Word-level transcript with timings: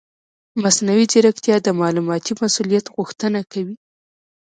مصنوعي 0.63 1.05
ځیرکتیا 1.11 1.55
د 1.63 1.67
معلوماتي 1.79 2.33
مسؤلیت 2.41 2.85
غوښتنه 2.95 3.39
کوي. 3.51 3.75